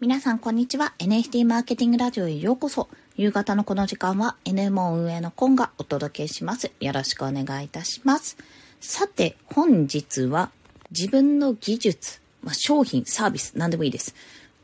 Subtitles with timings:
[0.00, 0.94] 皆さん、こんにちは。
[0.98, 2.88] NFT マーケティングラジオへようこそ。
[3.18, 6.72] 夕方のこの時間は NMO 運営のコンがお届けします。
[6.80, 8.38] よろしくお願いいたします。
[8.80, 10.52] さて、本日は
[10.90, 14.14] 自分の技術、まあ、商品、サービス、何でもいいです。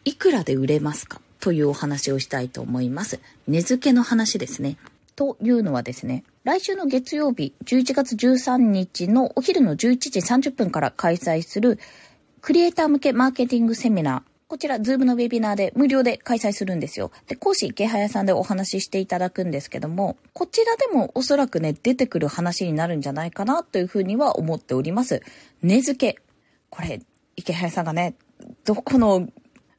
[0.07, 1.21] いくらで売れますか？
[1.39, 3.21] というお話をしたいと思います。
[3.47, 4.79] 値付けの話ですね。
[5.17, 11.79] というのはですね、来週の月曜日、11月13日のお昼の11時30分から開催する
[12.41, 14.36] クリエイター向けマーケティングセミナー。
[14.49, 17.11] こちら、ズームのウェビナーで無料で開催するんですよ。
[17.27, 25.21] で、講師イケハヤさんでお話ししていただくんですけども、こちらでもおそらくね、出てくる話になるんじゃないかなというふうには思っております。
[25.63, 26.23] 値付け。
[26.71, 27.01] これ、
[27.35, 28.15] イケハヤさんがね、
[28.65, 29.29] どこの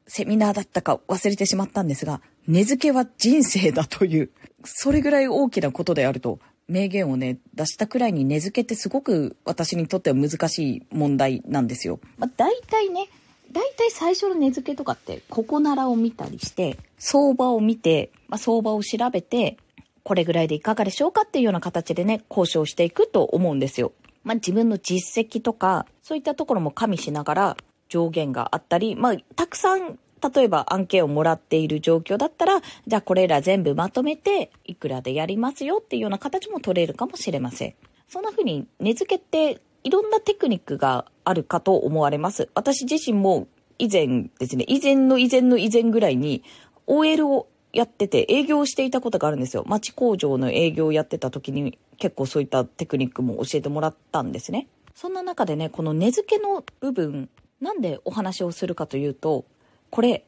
[0.05, 4.31] セミナーだったか忘れてしまったんですが、値付けは人生だという、
[4.65, 12.01] それぐらい大きなことであると、名言をね、出したくらいに値付けってすごく私にとっては難しい問題なんですよ。
[12.17, 13.07] まあ、大体ね、
[13.51, 19.57] 大体最初の値付けとかって、ここならを見たりして、相場を見て、まあ、相場を調べて、
[20.03, 23.91] これぐらいでいかがでしょうかっていうような形でね、交渉していくと思うんですよ。
[24.23, 27.57] まあ、自分の実績とか、そういったところも加味しながら
[27.89, 29.99] 上限があったり、まあ、たくさん、
[30.33, 37.75] 例えば案件をもらっている状況だったら、じゃあこれら全部まとめて、いくらでやりますよっていうような形も取れるかもしれません。
[38.09, 42.49] そんな風に値付けっていろんなテクニックがあるかと思われます。
[42.55, 43.47] 私自身も
[43.79, 46.43] 以前ですね、以前の以前の以前ぐらいに
[46.87, 49.63] OL をやってて営業していたことがあるんですよ。
[49.65, 54.67] 町工場の営業をやってた時に結構そういったテクニックも教えてもらったんですね。
[54.93, 57.29] そんな中でね、この値付けの部分、
[57.61, 59.45] なんでお話をするかというと、
[59.89, 60.25] これ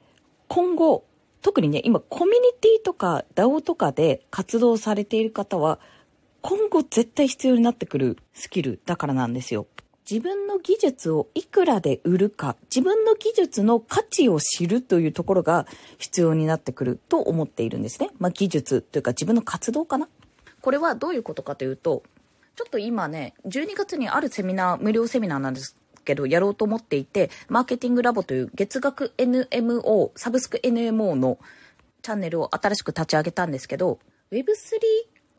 [0.47, 1.03] 今後、
[1.41, 5.79] 特にね、今コミュニティとか DAO とかで活動されている方は、
[6.41, 9.67] 今後絶対必要になってくるスキルだからなんですよ。
[10.09, 15.67] 自分の技術をいくらで売るか、自分の技術の価値を知るというところが
[15.99, 18.09] 必要になってくると思っているんですね。
[18.17, 20.09] まあ、技術というか自分の活動かな。
[20.61, 22.01] これはどういうことかというと、
[22.55, 31.37] ちょっと今ね、12月にあるセミナー、無料セミナーなんですけど、やろうと思っていて、マーケティングラボという月額 NMO、サブスク NMO の
[32.01, 33.99] チャンネルを新しく立ち上げたんですけど、
[34.31, 34.39] Web3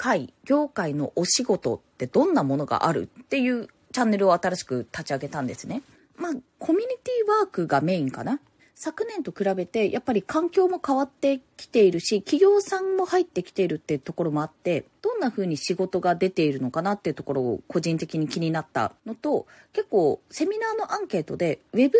[0.01, 5.83] 界、業界のお仕事ってどんなものがあるっていうチャンネルを新しく立ち上げたんですね。
[6.17, 8.41] まあ、コミュニティワークがメインかな。
[8.75, 21.91] 昨年と比べて、やっぱり環境も変わってきているし、企業さんも入ってきているっていうところもあって、どんな風に仕事が出ているのかなっていうところを個人的に気になったのと、結構セミナーのアンケートで Web3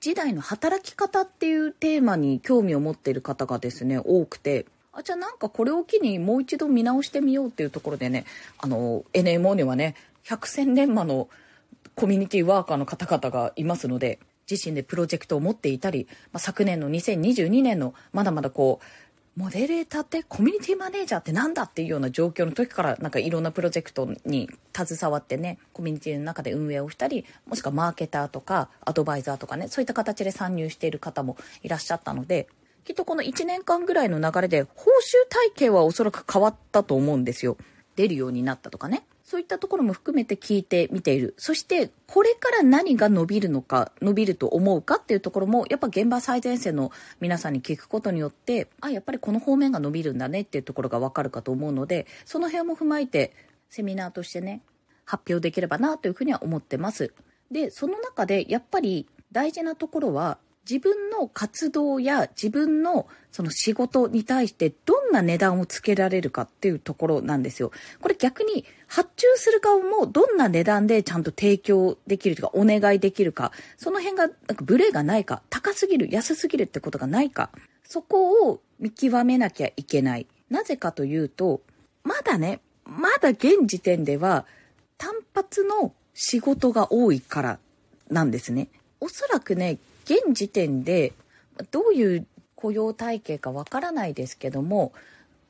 [0.00, 4.66] 時代の働き方っていうテーマに興味を持っている方がですね、多くて、
[4.96, 8.24] あ、じゃあなんかこれを機にもう一度見直してみようっていうところでね、
[8.58, 11.28] あの、NMO にはね、百戦錬磨の
[11.94, 14.18] コミュニティワーカーの方々がいますので、
[14.50, 18.84] 自身でプロジェクトを持っていたり、まあ、昨年の2022年のまだまだこう、
[19.36, 32.46] モデレーターってコミュニティマネージャーってなんだっていうような状況の時からなんかいろんなプロジェクトに携わってね、コミュニティの中で運営をしたり、もしくはマーケターとかアドバイザーとかね、そういった形で参入している方もいらっしゃったので、
[32.84, 37.56] きっとこの1年間ぐらいの流れで報酬体系はおそらく変わったと思うんですよ。
[37.96, 39.06] 出るようになったとかね。
[39.22, 41.34] そういったところも含めて聞いてみている。
[41.38, 53.32] そして、これから何が伸びるのか、伸びると思うかっていうところも、やっぱ現場最前線の皆さんに聞くことによって、あ、やっぱりこの方面が伸びるんだねっていうところがわかるかと思うので、その辺も踏まえて、
[53.70, 54.60] セミナーとしてね、
[55.06, 57.14] 発表できればなというふうには思ってます。
[57.50, 67.72] で、その中でやっぱり大事なところは、自分の活動や自分のその仕事に対してどんな値段をつけられるかっていうところなんですよ。
[68.00, 77.50] これ逆に発注する側もどんな値段でちゃんと提供できるとかお願いできるか、その辺がなんかブレがないか、高すぎる、安すぎるってことがないか、
[77.86, 80.26] そこを見極めなきゃいけない。
[80.48, 81.60] なぜかというと、
[82.04, 84.46] まだね、まだ現時点では
[84.96, 87.58] 単発の仕事が多いから
[88.10, 88.68] なんですね。
[89.00, 91.12] おそらくね、現時点で
[91.70, 94.92] どういう雇用体系かわからないですけども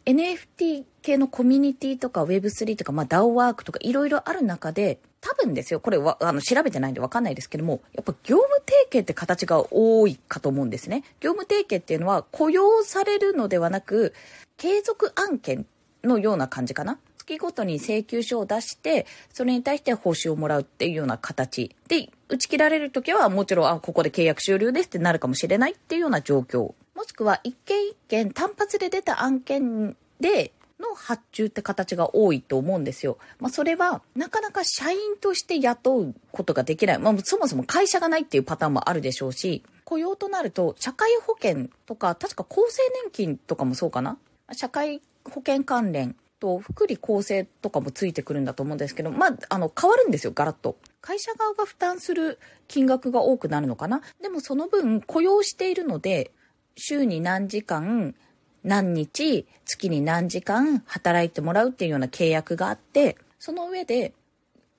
[0.07, 11.03] NFT 系のコミュニティとか Web3 とか、まあ、DAO ワークとかいろいろある中で多分ですよこれはあの調べてないんでわかんないですけどもやっぱ業務提携って形が多いかと思うんですね。
[11.21, 14.13] 業務提携っていうのは雇用されるのではなく
[14.59, 15.65] 継続案件
[16.03, 16.99] のような感じかな。
[17.27, 26.75] 月ごとに請求書を出して、それに対して報酬をもらうっていうような形で、打ち切られるときはもちろん、あ、ここで契約終了ですってなるかもしれないっていうような状況。
[26.95, 33.17] もしくは、一件一件単発で出た案件で、の発注って形が多いと思うんですよ。
[33.39, 36.99] まあ、それは、なかなか社員として雇うことができない。
[36.99, 44.19] まあ、そもそも会社がないっていうパターンもあるでしょうし、雇用となると、社会保険とか、確か厚生年金とかもそうかな
[44.53, 50.77] 社会保険関連と福利厚生とかもついてくるんだと思うんですけど、まあ、あの、変わるんですよ、ガラッと。
[51.01, 52.39] 会社側が負担する
[52.69, 56.33] 金額が多くなるのかなでもその分雇用しているので、
[56.77, 58.15] 週に何時間、
[58.63, 64.13] 何日、月に何時間働いてもらうっていうような契約があって、その上で、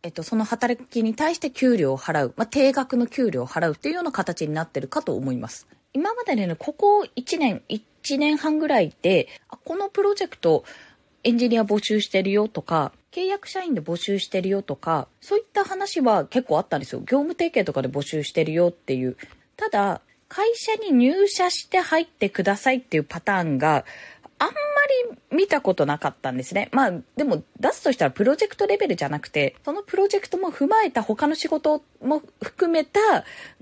[0.04, 5.68] えっと、その働きに対して給料を払う、まあ、定額の給料を払うっていうような形になってるかと思います。
[5.94, 9.30] 今までね、ここ1年、1年半ぐらいで、
[9.64, 10.64] このプロジェクト、
[11.26, 17.00] エンジニア募集してるよとか、契約社員で募集してるよとか、そういった話は結構あったんですよ。
[17.00, 19.18] 業務提携とかで募集してるよっていう。
[19.58, 23.86] ただ、会社に入社して入ってくださいっていうパターンが
[24.38, 24.54] あんま
[25.32, 26.70] り見たことなかったんですね。
[26.72, 33.00] まあ、でも出すとしたらプロジェクトレベルじゃなくて、そのプロジェクトも踏まえた他の仕事も含めた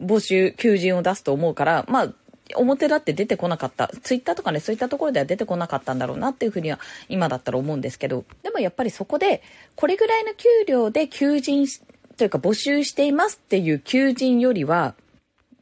[0.02, 2.14] 募集、求人を出すと思うから、まあ、
[2.56, 3.90] 表だって出てこなかった。
[4.02, 6.80] ツイッターとかね、そういったところでは出てこなかったんだろうなっていうふうには
[7.10, 9.42] 今だったら思うんですけど、でもやっぱりそこで、
[9.76, 11.68] これぐらいの給料で求人
[12.18, 14.96] というか募集していますっていう求人よりは、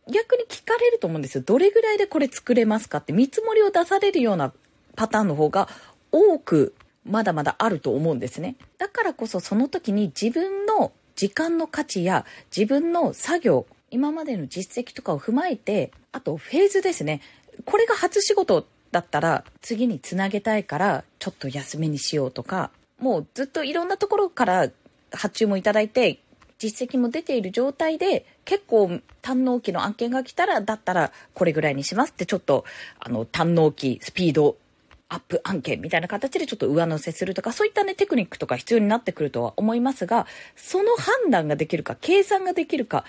[0.07, 1.43] 逆に聞かれると思うんですよ。
[1.45, 4.51] どれぐらいでこれ作れますかって見積もりを出されるような
[4.95, 5.69] パターンの方が
[6.11, 8.55] 多くまだまだあると思うんですね。
[8.77, 17.21] だからこそその時に自分の時間の価値や自分の作業、今までの実績とかを踏まえて、あとフェーズですね。
[17.65, 24.69] これが初仕事だったら次につなげたいからちょっと休みにしようとか、もうずっといろんなところから
[25.11, 26.19] 発注もいただいて、
[26.57, 32.65] 実績も出ている状態で結構堪能期の案件が来たらだったらこれぐらいにしますってちょっと
[32.99, 34.57] あの堪能期スピード
[35.09, 43.03] アップ案件みたいな形でちょっと上乗せするとか、そういったね、テクニックとか必要になってくるとは思いますが、その判断ができるか、計算ができるか、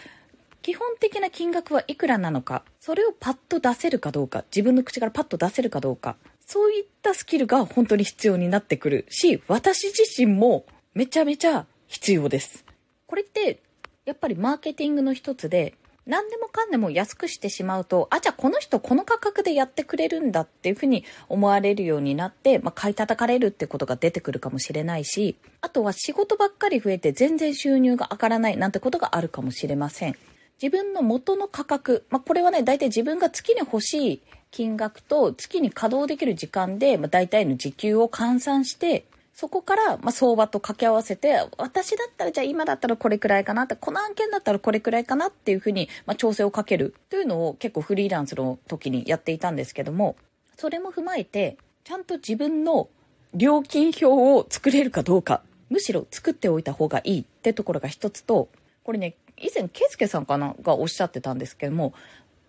[0.63, 6.17] 基本的な金額はいくらなのか、それをパッと出せるかどうか、自分の口からパッと出せるかどうか、
[6.47, 10.65] そういったスキルが本当に必要になってくるし、私自身も
[10.95, 12.65] めちゃめちゃ必要です。
[13.07, 13.61] これって、
[14.05, 15.75] やっぱりマーケティングの一つで、
[16.07, 30.17] 何でもかんでも安くしてしまうと、あ、じゃあこの人この価格でやってくれるんだっていうふうに思われるようになって、まあ、買い叩かれるってことが出てくるかもしれないし、あとは仕事ばっかり増えて全然収入が上がらないなんてことがあるかもしれません。
[30.63, 34.23] 自分の元の価格、まあ、これはね、大体自分が月に欲しい
[34.53, 39.05] 金額と月に稼働できる時間で、まあ、大体の時給を換算して、
[39.35, 46.95] そこから、まあ、相場と掛け合わせて、私だったら、じゃあ今だったらこれくらいかなって、この案件だったらこれくらいかなっていうふうに、まあ、調整をかける。
[47.11, 50.15] というのを結構フリーランスの時にやっていたんですけども、
[50.57, 52.89] それも踏まえて、ちゃんと自分の
[53.35, 58.49] 料金表を作れるかどうか、むしろ作っておいた方がいいってところが一つと、
[58.85, 61.93] これね、以前、ケイスケさんかながおっしゃってたんですけども、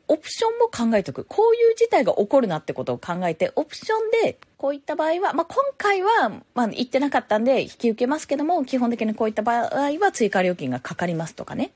[0.08, 1.26] オプションも考えておく。
[1.26, 3.86] こういう事態が起こるなってことを考えて、オプショ
[4.22, 11.72] ンで、こういった場合は、まあ、今回は、まあ、言ってなかったんで、引き受けますけども、基本的にこういった場合は追加料金がかかりますとかね。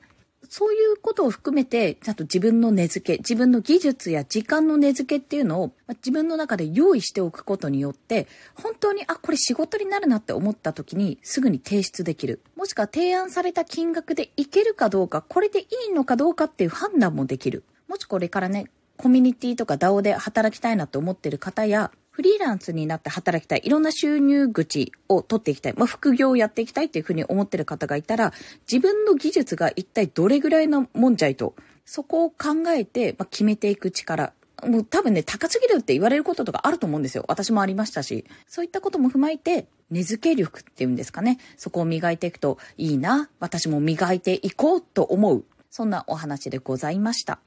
[0.50, 12.42] そういうことを含めて、ちゃんと自分の根付け、自分の技術や時間の根付けっていうのを、自分の中で用意しておくことによって、本当に、あ、これ仕事になるなって思った時に、すぐに提出できる。
[12.56, 17.64] もしくは提案された金額でいけるかどうか、これでいいのかどうかっていう判断もできる。
[17.88, 18.68] もしこれからね、
[18.98, 31.54] コミュニティとか DAO で働きたいなと思ってる方や、フリーランスになって働きたい、いろんな収入口を取っていきたい、まあ、副業をやっていきたいっていうふうに思ってる方がいたら、自分の技術が一体どれぐらいのもんじゃいと、
[31.86, 34.34] そこを考えて、まあ、決めていく力。
[34.66, 37.24] もう多分ね、高すぎるって言われることとかあると思うんですよ。
[37.28, 38.26] 私もありましたし。
[38.48, 41.38] そういったことも踏まえて、根付け力っていうんですかね。
[41.56, 43.30] そこを磨いていくといいな。
[43.40, 45.46] 私も磨いていこうと思う。
[45.70, 47.38] そんなお話でございました。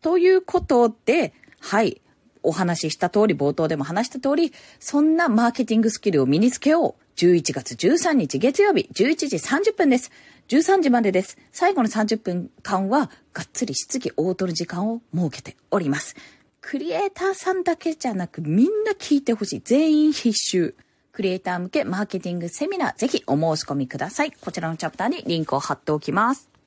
[0.00, 2.00] ということで、はい。
[2.42, 7.02] お話しした通り、冒頭でも話した通り、そんなマーケティングスキルを身につけよう。
[7.16, 10.10] 11月13日月曜日11時30分です。
[10.48, 11.36] 13時までです。
[11.52, 16.16] 最後の30分間は、がっつり質疑応答の時間を設けております。
[16.60, 19.62] クリエイターさんだけじゃなく、みんな聞いてほしい。
[19.64, 20.74] 全員必修。
[21.12, 24.32] クリエイター向けマーケティングセミナー、ぜひお申し込みください。
[24.32, 26.49] こちらのチャプターにリンクを貼っておきます。